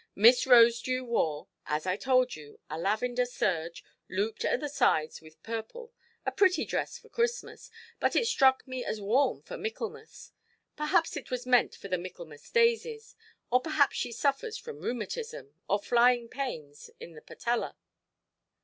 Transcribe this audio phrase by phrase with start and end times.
[0.15, 5.43] Miss Rosedew wore, as I told you, a lavender serge, looped at the sides with
[5.43, 10.31] purple—a pretty dress for Christmas, but it struck me as warm for Michaelmas.
[10.75, 13.15] Perhaps it was meant for the Michaelmas daisies;
[13.51, 17.77] or perhaps she suffers from rheumatism, or flying pains in the patella".